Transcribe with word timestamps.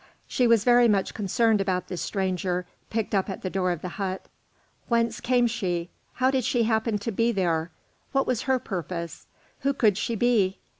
She 0.27 0.47
was 0.47 0.63
very 0.63 0.87
much 0.87 1.13
concerned 1.13 1.61
about 1.61 1.87
this 1.87 2.01
stranger 2.01 2.65
picked 2.89 3.13
up 3.13 3.29
at 3.29 3.43
the 3.43 3.51
door 3.51 3.71
of 3.71 3.83
the 3.83 4.01
hut. 4.01 4.25
Whence 4.87 5.19
came 5.21 5.45
she? 5.45 5.91
How 6.13 6.31
did 6.31 6.43
she 6.43 6.63
happen 6.63 6.97
to 6.97 7.11
be 7.11 7.31
there? 7.31 7.69
What 8.11 8.25
was 8.25 8.41
her 8.49 8.57
purpose? 8.57 9.27
Who 9.59 9.75
could 9.75 9.99
she 9.99 10.15
be? 10.15 10.57